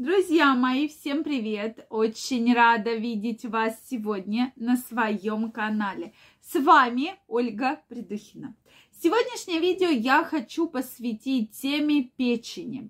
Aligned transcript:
Друзья 0.00 0.54
мои, 0.54 0.88
всем 0.88 1.22
привет! 1.22 1.84
Очень 1.90 2.54
рада 2.54 2.94
видеть 2.94 3.44
вас 3.44 3.78
сегодня 3.90 4.50
на 4.56 4.78
своем 4.78 5.52
канале. 5.52 6.14
С 6.40 6.58
вами 6.58 7.16
Ольга 7.28 7.82
Придухина. 7.86 8.56
Сегодняшнее 8.98 9.60
видео 9.60 9.88
я 9.88 10.24
хочу 10.24 10.68
посвятить 10.68 11.50
теме 11.50 12.04
печени. 12.16 12.88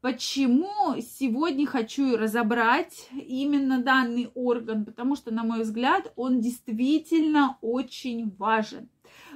Почему 0.00 1.00
сегодня 1.00 1.66
хочу 1.66 2.16
разобрать 2.16 3.08
именно 3.10 3.82
данный 3.82 4.30
орган? 4.36 4.84
Потому 4.84 5.16
что, 5.16 5.32
на 5.32 5.42
мой 5.42 5.64
взгляд, 5.64 6.12
он 6.14 6.40
действительно 6.40 7.58
очень 7.60 8.30
важен. 8.36 8.88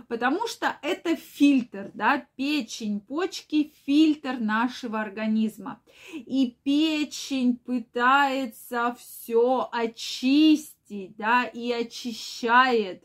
Потому 0.09 0.47
что 0.47 0.77
это 0.83 1.17
фильтр, 1.17 1.91
да, 1.95 2.27
печень, 2.37 3.01
почки, 3.01 3.73
фильтр 3.85 4.39
нашего 4.39 5.01
организма. 5.01 5.81
И 6.15 6.57
печень 6.63 7.57
пытается 7.57 8.97
все 8.99 9.69
очистить, 9.73 11.17
да, 11.17 11.45
и 11.45 11.73
очищает 11.73 13.05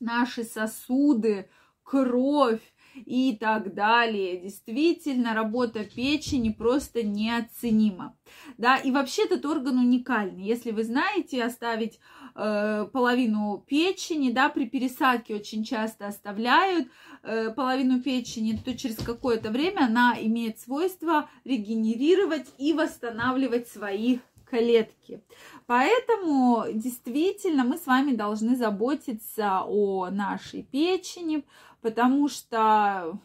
наши 0.00 0.44
сосуды, 0.44 1.48
кровь, 1.82 2.62
и 3.04 3.36
так 3.36 3.74
далее. 3.74 4.38
Действительно, 4.38 5.34
работа 5.34 5.84
печени 5.84 6.50
просто 6.50 7.02
неоценима. 7.02 8.16
Да, 8.58 8.76
и 8.76 8.90
вообще 8.90 9.24
этот 9.24 9.44
орган 9.44 9.78
уникальный. 9.78 10.44
Если 10.44 10.70
вы 10.70 10.84
знаете, 10.84 11.44
оставить 11.44 12.00
э, 12.34 12.86
половину 12.92 13.64
печени, 13.66 14.30
да, 14.30 14.48
при 14.48 14.66
пересадке 14.66 15.34
очень 15.34 15.64
часто 15.64 16.06
оставляют 16.06 16.88
э, 17.22 17.50
половину 17.50 18.00
печени, 18.00 18.58
то 18.64 18.76
через 18.76 18.96
какое-то 18.96 19.50
время 19.50 19.86
она 19.86 20.16
имеет 20.18 20.58
свойство 20.58 21.28
регенерировать 21.44 22.46
и 22.58 22.72
восстанавливать 22.72 23.68
свои 23.68 24.18
клетки. 24.48 25.20
Поэтому 25.66 26.64
действительно 26.72 27.64
мы 27.64 27.76
с 27.76 27.86
вами 27.86 28.12
должны 28.12 28.56
заботиться 28.56 29.62
о 29.66 30.08
нашей 30.10 30.62
печени, 30.62 31.44
потому 31.86 32.28
что 32.28 33.16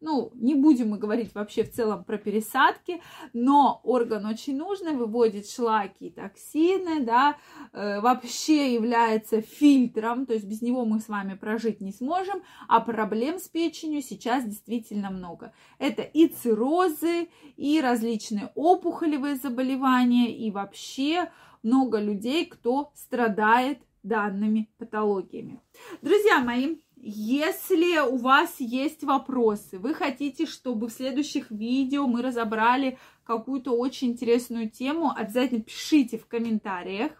ну, 0.00 0.32
не 0.34 0.56
будем 0.56 0.90
мы 0.90 0.98
говорить 0.98 1.32
вообще 1.32 1.62
в 1.62 1.70
целом 1.70 2.02
про 2.02 2.18
пересадки, 2.18 3.00
но 3.32 3.80
орган 3.84 4.26
очень 4.26 4.56
нужный, 4.56 4.96
выводит 4.96 5.48
шлаки 5.48 6.06
и 6.06 6.10
токсины, 6.10 7.04
да, 7.04 7.36
э, 7.72 8.00
вообще 8.00 8.74
является 8.74 9.42
фильтром, 9.42 10.26
то 10.26 10.34
есть 10.34 10.44
без 10.44 10.60
него 10.60 10.84
мы 10.84 10.98
с 10.98 11.08
вами 11.08 11.34
прожить 11.34 11.80
не 11.80 11.92
сможем, 11.92 12.42
а 12.66 12.80
проблем 12.80 13.38
с 13.38 13.48
печенью 13.48 14.02
сейчас 14.02 14.44
действительно 14.44 15.10
много. 15.10 15.52
Это 15.78 16.02
и 16.02 16.26
циррозы, 16.26 17.28
и 17.56 17.80
различные 17.80 18.50
опухолевые 18.56 19.36
заболевания, 19.36 20.36
и 20.36 20.50
вообще 20.50 21.30
много 21.62 22.00
людей, 22.00 22.44
кто 22.44 22.90
страдает 22.96 23.78
данными 24.02 24.68
патологиями. 24.78 25.60
Друзья 26.02 26.40
мои, 26.40 26.76
если 27.06 27.98
у 27.98 28.16
вас 28.16 28.54
есть 28.60 29.04
вопросы, 29.04 29.78
вы 29.78 29.92
хотите, 29.92 30.46
чтобы 30.46 30.88
в 30.88 30.92
следующих 30.92 31.50
видео 31.50 32.06
мы 32.06 32.22
разобрали 32.22 32.98
какую-то 33.24 33.72
очень 33.72 34.12
интересную 34.12 34.70
тему, 34.70 35.12
обязательно 35.14 35.62
пишите 35.62 36.18
в 36.18 36.26
комментариях. 36.26 37.12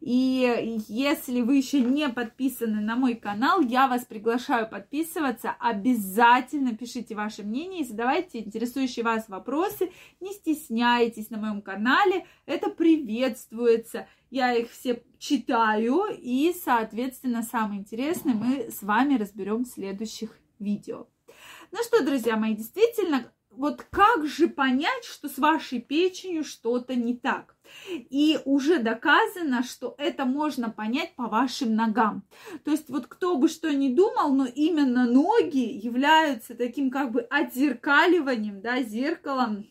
И 0.00 0.80
если 0.88 1.40
вы 1.40 1.56
еще 1.56 1.80
не 1.80 2.08
подписаны 2.08 2.80
на 2.80 2.96
мой 2.96 3.14
канал, 3.14 3.60
я 3.60 3.88
вас 3.88 4.04
приглашаю 4.04 4.68
подписываться. 4.68 5.56
Обязательно 5.58 6.76
пишите 6.76 7.14
ваше 7.14 7.42
мнение 7.42 7.80
и 7.80 7.84
задавайте 7.84 8.38
интересующие 8.38 9.04
вас 9.04 9.28
вопросы. 9.28 9.90
Не 10.20 10.32
стесняйтесь 10.32 11.30
на 11.30 11.38
моем 11.38 11.60
канале, 11.60 12.26
это 12.46 12.70
приветствуется. 13.08 14.06
Я 14.30 14.52
их 14.52 14.70
все 14.70 15.02
читаю 15.18 16.04
и, 16.10 16.52
соответственно, 16.52 17.42
самое 17.42 17.80
интересное 17.80 18.34
мы 18.34 18.70
с 18.70 18.82
вами 18.82 19.16
разберем 19.16 19.64
в 19.64 19.68
следующих 19.68 20.38
видео. 20.58 21.06
Ну 21.72 21.78
что, 21.84 22.04
друзья 22.04 22.36
мои, 22.36 22.54
действительно, 22.54 23.32
вот 23.50 23.86
как 23.90 24.26
же 24.26 24.46
понять, 24.46 25.04
что 25.04 25.30
с 25.30 25.38
вашей 25.38 25.80
печенью 25.80 26.44
что-то 26.44 26.94
не 26.94 27.16
так? 27.16 27.56
И 27.88 28.38
уже 28.44 28.78
доказано, 28.78 29.62
что 29.62 29.94
это 29.96 30.26
можно 30.26 30.68
понять 30.68 31.14
по 31.16 31.28
вашим 31.28 31.74
ногам. 31.74 32.24
То 32.62 32.72
есть 32.72 32.90
вот 32.90 33.06
кто 33.06 33.38
бы 33.38 33.48
что 33.48 33.72
ни 33.72 33.94
думал, 33.94 34.34
но 34.34 34.44
именно 34.44 35.06
ноги 35.06 35.64
являются 35.64 36.54
таким 36.54 36.90
как 36.90 37.12
бы 37.12 37.22
отзеркаливанием, 37.22 38.60
да, 38.60 38.82
зеркалом 38.82 39.64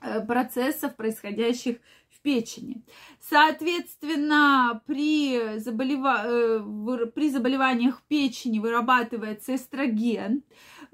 э, 0.00 0.24
процессов, 0.24 0.96
происходящих 0.96 1.76
печени. 2.24 2.82
Соответственно, 3.20 4.82
при, 4.86 5.58
заболева... 5.58 6.22
Э, 6.24 7.06
при 7.14 7.30
заболеваниях 7.30 8.02
печени 8.08 8.58
вырабатывается 8.58 9.54
эстроген, 9.54 10.42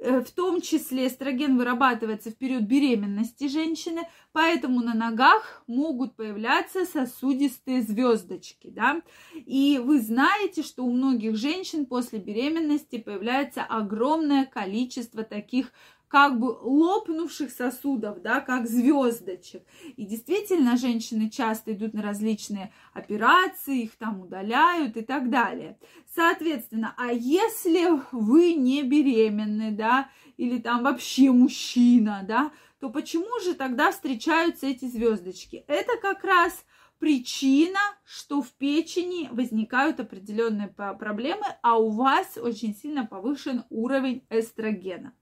Э, 0.02 0.20
в 0.20 0.30
том 0.30 0.62
числе 0.62 1.08
эстроген 1.08 1.58
вырабатывается 1.58 2.30
в 2.30 2.36
период 2.36 2.62
беременности 2.62 3.48
женщины, 3.48 4.02
поэтому 4.32 4.80
на 4.80 4.94
ногах 4.94 5.62
могут 5.66 6.16
появляться 6.16 6.86
сосудистые 6.86 7.82
звездочки, 7.82 8.70
да. 8.70 9.02
И 9.34 9.78
вы 9.82 10.00
знаете, 10.00 10.62
что 10.62 10.84
у 10.84 10.92
многих 10.92 11.36
женщин 11.36 11.84
после 11.84 12.18
беременности 12.18 12.96
появляется 12.96 13.62
огромное 13.62 14.46
количество 14.46 15.22
таких 15.22 15.70
как 16.10 16.40
бы 16.40 16.46
лопнувших 16.60 17.52
сосудов, 17.52 18.20
да, 18.20 18.40
как 18.40 18.66
звездочек. 18.66 19.62
И 19.96 20.04
действительно, 20.04 20.76
женщины 20.76 21.30
часто 21.30 21.72
идут 21.72 21.94
на 21.94 22.02
различные 22.02 22.72
операции, 22.92 23.82
их 23.82 23.92
там 23.92 24.20
удаляют 24.20 24.96
и 24.96 25.02
так 25.02 25.30
далее. 25.30 25.78
Соответственно, 26.12 26.94
а 26.96 27.12
если 27.12 27.86
вы 28.10 28.54
не 28.54 28.82
беременны, 28.82 29.70
да, 29.70 30.10
или 30.36 30.58
там 30.58 30.82
вообще 30.82 31.30
мужчина, 31.30 32.24
да, 32.26 32.50
то 32.80 32.90
почему 32.90 33.38
же 33.44 33.54
тогда 33.54 33.92
встречаются 33.92 34.66
эти 34.66 34.86
звездочки? 34.86 35.64
Это 35.68 35.96
как 35.96 36.24
раз 36.24 36.64
причина, 37.00 37.80
что 38.04 38.42
в 38.42 38.52
печени 38.52 39.28
возникают 39.32 39.98
определенные 39.98 40.68
проблемы, 40.68 41.46
а 41.62 41.78
у 41.78 41.90
вас 41.90 42.36
очень 42.36 42.76
сильно 42.76 43.06
повышен 43.06 43.64
уровень 43.70 44.24
эстрогена. 44.30 45.14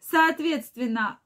Соответственно, 0.00 1.20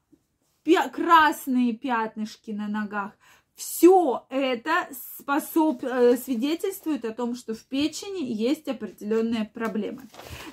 красные 0.91 1.73
пятнышки 1.73 2.51
на 2.51 2.67
ногах, 2.67 3.13
все 3.55 4.25
это 4.29 4.89
способ, 5.19 5.83
э, 5.83 6.17
свидетельствует 6.17 7.05
о 7.05 7.13
том, 7.13 7.35
что 7.35 7.53
в 7.53 7.63
печени 7.65 8.23
есть 8.23 8.67
определенные 8.67 9.45
проблемы. 9.45 10.03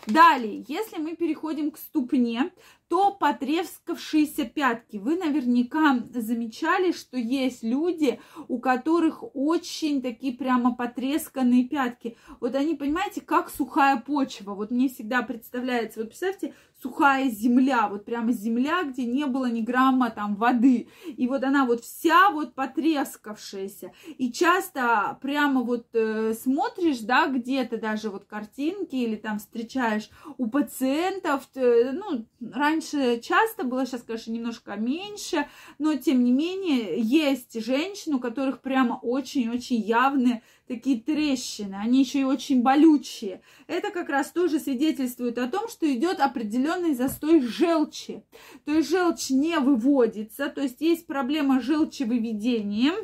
Далее, 0.07 0.65
если 0.69 0.99
мы 0.99 1.17
переходим 1.17 1.71
к 1.71 1.79
ступне, 1.79 2.51
то 2.89 3.13
потрескавшиеся 3.13 4.45
пятки. 4.47 4.97
Вы 4.97 5.17
наверняка 5.17 5.99
замечали, 6.15 6.93
что 6.93 7.19
есть 7.19 7.63
люди, 7.63 8.19
у 8.49 8.59
которых 8.59 9.23
очень 9.35 10.01
такие 10.01 10.33
прямо 10.35 10.75
потресканные 10.75 11.65
пятки. 11.65 12.17
Вот 12.41 12.55
они, 12.55 12.75
понимаете, 12.75 13.21
как 13.21 13.51
сухая 13.51 13.99
почва. 13.99 14.55
Вот 14.55 14.71
мне 14.71 14.89
всегда 14.89 15.23
представляется, 15.23 16.01
вот 16.01 16.09
представьте, 16.09 16.55
сухая 16.83 17.29
земля, 17.31 17.89
вот 17.89 18.05
прямо 18.05 18.33
земля, 18.33 18.85
где 18.85 19.05
не 19.05 19.27
было 19.27 19.51
ни 19.51 19.61
грамма 19.61 20.11
там 20.11 20.37
воды. 20.37 20.89
И 21.07 21.27
вот 21.27 21.45
она 21.45 21.67
вот 21.67 21.83
вся 21.83 22.31
вот 22.31 22.55
потрескавшаяся. 22.55 23.93
И 24.17 24.33
часто 24.33 25.19
прямо 25.21 25.63
вот 25.63 25.89
э, 25.93 26.35
смотришь, 26.35 27.01
да, 27.01 27.27
где-то 27.27 27.79
даже 27.79 28.11
вот 28.11 28.25
картинки 28.25 28.97
или 28.97 29.17
там 29.17 29.39
встречаешь 29.39 30.11
у 30.39 30.47
пациентов, 30.47 31.49
э, 31.55 31.93
ну, 31.93 32.25
раньше 32.53 32.78
раньше 32.79 33.21
часто 33.21 33.65
было, 33.65 33.87
сейчас, 33.87 34.03
конечно, 34.03 34.31
немножко 34.31 34.77
меньше, 34.77 35.49
но 35.79 35.95
тем 35.95 36.23
не 36.23 36.33
менее 36.33 37.01
есть 37.01 37.63
женщины, 37.65 38.17
у 38.17 38.21
которых 38.21 38.61
прямо 38.61 38.99
очень-очень 39.03 39.81
явные 39.81 40.43
такие 40.67 41.01
трещины, 41.01 41.75
они 41.75 42.01
еще 42.01 42.21
и 42.21 42.25
очень 42.25 42.63
болючие. 42.63 43.41
Это 43.67 43.91
как 43.91 44.09
раз 44.09 44.31
тоже 44.31 44.61
свидетельствует 44.61 45.39
о 45.39 45.49
том, 45.49 45.69
что 45.69 45.93
идет 45.93 46.21
определенный 46.21 46.95
застой 46.95 47.41
желчи. 47.41 48.23
То 48.65 48.73
есть 48.73 48.91
желчь 48.91 49.31
не 49.31 49.59
выводится, 49.59 50.49
то 50.49 50.61
есть 50.61 50.81
есть 50.81 51.07
проблема 51.07 51.61
с 51.61 51.65
желчевыведением, 51.65 52.95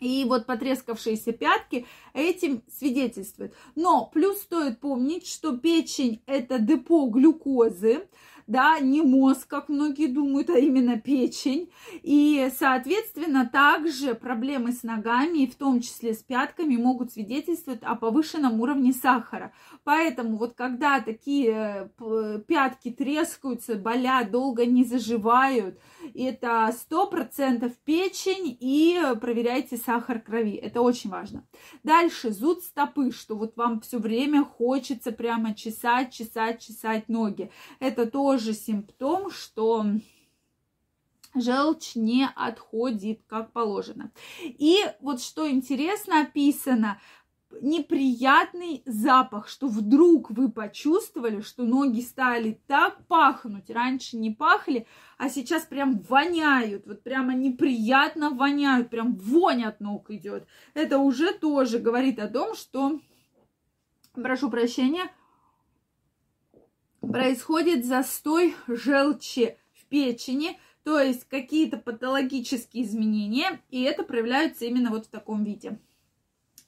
и 0.00 0.24
вот 0.26 0.46
потрескавшиеся 0.46 1.32
пятки 1.32 1.86
этим 2.12 2.62
свидетельствуют. 2.70 3.54
Но 3.74 4.10
плюс 4.12 4.40
стоит 4.40 4.80
помнить, 4.80 5.26
что 5.26 5.56
печень 5.56 6.22
это 6.26 6.58
депо 6.58 7.06
глюкозы, 7.08 8.06
да, 8.46 8.78
не 8.78 9.02
мозг, 9.02 9.48
как 9.48 9.68
многие 9.68 10.06
думают, 10.06 10.50
а 10.50 10.58
именно 10.58 10.98
печень. 10.98 11.70
И, 12.02 12.48
соответственно, 12.56 13.48
также 13.52 14.14
проблемы 14.14 14.72
с 14.72 14.82
ногами, 14.82 15.46
в 15.46 15.56
том 15.56 15.80
числе 15.80 16.14
с 16.14 16.22
пятками, 16.22 16.76
могут 16.76 17.12
свидетельствовать 17.12 17.82
о 17.82 17.96
повышенном 17.96 18.60
уровне 18.60 18.92
сахара. 18.92 19.52
Поэтому 19.84 20.36
вот 20.36 20.54
когда 20.54 21.00
такие 21.00 21.90
э, 21.98 22.40
пятки 22.46 22.90
трескаются, 22.90 23.74
болят, 23.74 24.30
долго 24.30 24.64
не 24.64 24.84
заживают, 24.84 25.78
это 26.14 26.72
100% 26.90 27.72
печень 27.84 28.56
и 28.60 29.00
проверяйте 29.20 29.76
сахар 29.76 30.20
крови. 30.20 30.54
Это 30.54 30.82
очень 30.82 31.10
важно. 31.10 31.44
Дальше 31.82 32.30
зуд 32.30 32.62
стопы, 32.62 33.10
что 33.10 33.34
вот 33.34 33.56
вам 33.56 33.80
все 33.80 33.98
время 33.98 34.44
хочется 34.44 35.10
прямо 35.10 35.54
чесать, 35.54 36.12
чесать, 36.12 36.60
чесать 36.60 37.08
ноги. 37.08 37.50
Это 37.80 38.06
тоже 38.06 38.35
симптом, 38.54 39.30
что 39.30 39.84
желчь 41.34 41.94
не 41.94 42.28
отходит 42.34 43.20
как 43.26 43.52
положено. 43.52 44.12
И 44.42 44.78
вот 45.00 45.20
что 45.20 45.50
интересно 45.50 46.22
описано, 46.22 47.00
неприятный 47.60 48.82
запах, 48.86 49.48
что 49.48 49.68
вдруг 49.68 50.30
вы 50.30 50.50
почувствовали, 50.50 51.40
что 51.40 51.64
ноги 51.64 52.00
стали 52.00 52.60
так 52.66 53.06
пахнуть, 53.06 53.70
раньше 53.70 54.16
не 54.16 54.30
пахли, 54.30 54.86
а 55.16 55.28
сейчас 55.28 55.64
прям 55.64 56.00
воняют, 56.00 56.86
вот 56.86 57.02
прямо 57.02 57.34
неприятно 57.34 58.30
воняют, 58.30 58.90
прям 58.90 59.14
вонь 59.16 59.64
от 59.64 59.80
ног 59.80 60.10
идет. 60.10 60.46
Это 60.74 60.98
уже 60.98 61.32
тоже 61.32 61.78
говорит 61.78 62.18
о 62.18 62.28
том, 62.28 62.54
что, 62.54 63.00
прошу 64.12 64.50
прощения, 64.50 65.10
происходит 67.10 67.84
застой 67.84 68.54
желчи 68.66 69.56
в 69.72 69.86
печени, 69.86 70.58
то 70.84 71.00
есть 71.00 71.28
какие-то 71.28 71.78
патологические 71.78 72.84
изменения, 72.84 73.60
и 73.70 73.82
это 73.82 74.02
проявляется 74.02 74.64
именно 74.64 74.90
вот 74.90 75.06
в 75.06 75.08
таком 75.08 75.44
виде. 75.44 75.78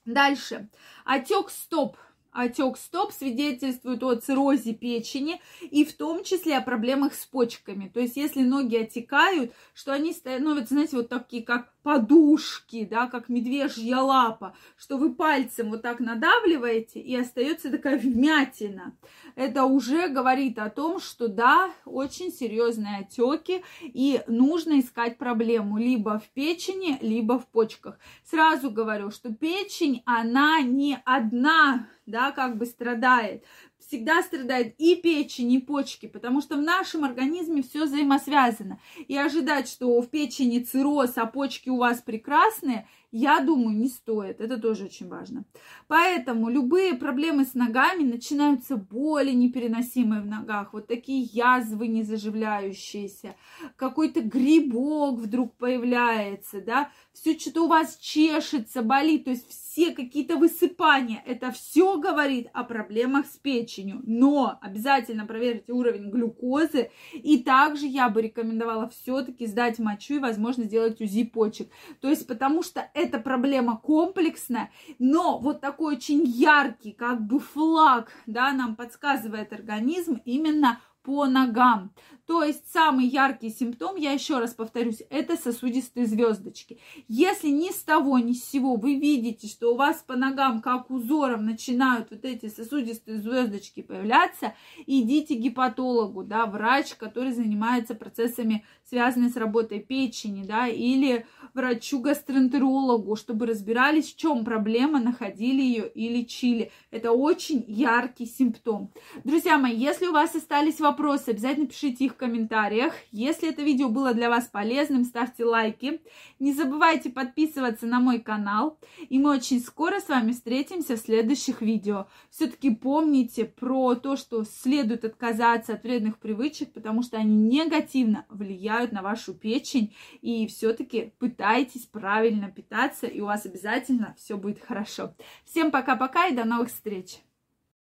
Дальше. 0.05 0.69
Отек 1.05 1.51
стоп. 1.51 1.97
Отек 2.39 2.77
стоп 2.77 3.11
свидетельствует 3.13 4.01
о 4.05 4.15
циррозе 4.15 4.73
печени 4.73 5.41
и 5.61 5.85
в 5.85 5.93
том 5.97 6.23
числе 6.23 6.57
о 6.57 6.61
проблемах 6.61 7.15
с 7.15 7.27
почками. 7.27 7.91
То 7.93 7.99
есть, 7.99 8.17
если 8.17 8.43
ноги 8.43 8.77
отекают, 8.77 9.53
что 9.75 9.93
они 9.93 10.13
становятся, 10.13 10.75
знаете, 10.75 10.99
вот 10.99 11.09
такие, 11.09 11.43
как 11.43 11.73
подушки, 11.83 12.87
да, 12.89 13.09
как 13.09 13.29
медвежья 13.29 13.97
лапа, 13.97 14.55
что 14.77 14.99
вы 14.99 15.15
пальцем 15.15 15.71
вот 15.71 15.83
так 15.83 15.99
надавливаете, 15.99 17.01
и 17.01 17.17
остается 17.17 17.71
такая 17.71 17.99
вмятина. 17.99 18.97
Это 19.35 19.65
уже 19.65 20.09
говорит 20.09 20.61
о 20.61 20.71
том, 20.71 21.01
что 21.01 21.27
да, 21.27 21.73
очень 21.87 22.31
серьезные 22.31 22.99
отеки, 22.99 23.65
и 23.81 24.23
нужно 24.29 24.79
искать 24.79 25.19
проблему 25.19 25.79
либо 25.79 26.21
в 26.21 26.29
печени, 26.29 26.99
либо 27.01 27.39
в 27.39 27.49
почках. 27.49 27.99
Сразу 28.23 28.71
говорю, 28.71 29.11
что 29.11 29.35
печень, 29.35 30.03
она 30.05 30.61
не 30.61 31.01
одна, 31.05 31.89
да, 32.09 32.33
как 32.33 32.57
бы 32.59 32.67
страдает 32.67 33.45
всегда 33.87 34.23
страдает 34.23 34.75
и 34.79 34.97
печень, 34.97 35.53
и 35.53 35.59
почки, 35.59 36.07
потому 36.07 36.41
что 36.41 36.57
в 36.57 36.63
нашем 36.63 37.05
организме 37.05 37.63
все 37.63 37.85
взаимосвязано. 37.85 38.81
И 39.07 39.17
ожидать, 39.17 39.69
что 39.69 40.01
в 40.01 40.09
печени 40.09 40.61
цирроз, 40.61 41.13
а 41.17 41.27
почки 41.27 41.71
у 41.71 41.79
вас 41.79 42.01
прекрасные, 42.01 42.87
я 43.11 43.41
думаю, 43.41 43.77
не 43.77 43.89
стоит. 43.89 44.41
Это 44.41 44.59
тоже 44.59 44.85
очень 44.85 45.09
важно. 45.09 45.45
Поэтому 45.87 46.51
любые 46.51 46.95
проблемы 46.95 47.45
с 47.45 47.55
ногами 47.55 48.03
начинаются 48.03 48.77
боли 48.77 49.31
непереносимые 49.31 50.21
в 50.21 50.27
ногах, 50.27 50.73
вот 50.73 50.87
такие 50.87 51.23
язвы 51.23 51.89
незаживляющиеся, 51.89 53.35
какой-то 53.77 54.21
грибок 54.21 55.19
вдруг 55.21 55.57
появляется, 55.57 56.61
да, 56.61 56.91
все 57.13 57.39
что-то 57.39 57.65
у 57.65 57.69
вас 57.69 57.97
чешется, 57.97 58.83
болит, 58.83 59.25
то 59.25 59.31
есть 59.31 59.49
все 59.49 59.93
какие-то 59.93 60.37
высыпания, 60.37 61.23
это 61.27 61.51
все 61.51 61.99
говорит 61.99 62.49
о 62.53 62.65
проблемах 62.65 63.27
с 63.27 63.37
печенью. 63.69 64.01
Но 64.05 64.59
обязательно 64.61 65.27
проверьте 65.27 65.73
уровень 65.73 66.11
глюкозы. 66.11 66.91
И 67.13 67.39
также 67.39 67.87
я 67.87 68.09
бы 68.09 68.23
рекомендовала 68.23 68.89
все-таки 68.89 69.47
сдать 69.47 69.79
мочу 69.79 70.15
и, 70.15 70.19
возможно, 70.19 70.65
сделать 70.65 71.01
УЗИ 71.01 71.25
почек. 71.25 71.69
То 72.01 72.09
есть, 72.09 72.27
потому 72.27 72.63
что 72.63 72.89
эта 72.95 73.19
проблема 73.19 73.77
комплексная, 73.77 74.71
но 74.99 75.39
вот 75.39 75.61
такой 75.61 75.97
очень 75.97 76.25
яркий, 76.25 76.93
как 76.93 77.21
бы 77.27 77.39
флаг, 77.39 78.13
да, 78.27 78.53
нам 78.53 78.77
подсказывает 78.77 79.53
организм 79.53 80.21
именно 80.25 80.81
по 81.03 81.27
ногам. 81.27 81.93
То 82.29 82.43
есть 82.43 82.71
самый 82.71 83.07
яркий 83.07 83.49
симптом, 83.49 83.97
я 83.97 84.13
еще 84.13 84.39
раз 84.39 84.53
повторюсь, 84.53 85.03
это 85.09 85.39
сосудистые 85.39 86.05
звездочки. 86.05 86.79
Если 87.09 87.49
ни 87.49 87.71
с 87.71 87.83
того, 87.83 88.19
ни 88.19 88.35
с 88.35 88.45
сего 88.45 88.77
вы 88.77 88.97
видите, 88.97 89.49
что 89.49 89.73
у 89.73 89.77
вас 89.77 90.05
по 90.07 90.15
ногам, 90.15 90.61
как 90.61 90.91
узором, 90.91 91.47
начинают 91.47 92.11
вот 92.11 92.27
эти 92.27 92.51
сосудистые 92.51 93.17
звездочки 93.17 93.81
появляться, 93.81 94.53
идите 94.87 95.37
к 95.37 95.39
гепатологу, 95.39 96.23
да, 96.23 96.45
врач, 96.45 96.97
который 96.97 97.33
занимается 97.33 97.95
процессами, 97.95 98.63
связанными 98.85 99.31
с 99.31 99.37
работой 99.37 99.81
печени, 99.81 100.45
да, 100.47 100.69
или 100.69 101.25
врачу-гастроэнтерологу, 101.55 103.17
чтобы 103.17 103.47
разбирались, 103.47 104.13
в 104.13 104.17
чем 104.17 104.45
проблема, 104.45 105.01
находили 105.01 105.63
ее 105.63 105.89
и 105.89 106.11
лечили. 106.11 106.73
Это 106.91 107.13
очень 107.13 107.65
яркий 107.67 108.27
симптом. 108.27 108.93
Друзья 109.25 109.57
мои, 109.57 109.75
если 109.75 110.07
у 110.07 110.13
вас 110.13 110.35
остались 110.35 110.79
вопросы, 110.79 111.31
обязательно 111.31 111.67
пишите 111.67 112.05
их 112.05 112.18
комментариях. 112.19 112.93
Если 113.13 113.49
это 113.49 113.63
видео 113.63 113.89
было 113.89 114.13
для 114.13 114.29
вас 114.29 114.47
полезным, 114.47 115.05
ставьте 115.05 115.45
лайки. 115.45 116.03
Не 116.39 116.53
забывайте 116.53 117.09
подписываться 117.09 117.87
на 117.87 118.01
мой 118.01 118.19
канал. 118.21 118.79
И 119.09 119.19
мы 119.19 119.31
очень 119.31 119.61
скоро 119.61 120.01
с 120.01 120.09
вами 120.09 120.33
встретимся 120.33 120.97
в 120.97 121.01
следующих 121.01 121.63
видео. 121.63 122.07
Все-таки 122.31 122.75
помните 122.75 123.47
про 123.47 123.95
то, 123.95 124.17
что 124.17 124.45
следует 124.45 125.05
отказаться 125.05 125.75
от 125.75 125.83
вредных 125.85 126.19
привычек, 126.19 126.73
потому 126.73 127.03
что 127.03 127.17
они 127.17 127.35
негативно 127.35 128.27
влияют 128.29 128.93
на 128.93 129.03
вашу 129.03 129.33
печень. 129.33 129.95
И 130.21 130.47
все-таки 130.49 131.15
пытайтесь 131.19 131.87
правильно 131.87 132.51
питаться, 132.51 133.07
и 133.07 133.21
у 133.21 133.27
вас 133.27 133.47
обязательно 133.47 134.15
все 134.19 134.37
будет 134.37 134.63
хорошо. 134.63 135.15
Всем 135.45 135.71
пока-пока 135.71 136.27
и 136.27 136.35
до 136.35 136.45
новых 136.45 136.69
встреч! 136.69 137.21